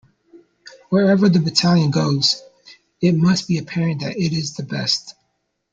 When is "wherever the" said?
0.89-1.39